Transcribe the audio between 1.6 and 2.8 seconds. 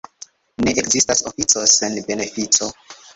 sen benefico.